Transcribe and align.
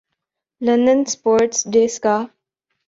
London sports 0.61 1.59
ڈیسکا 1.73 2.15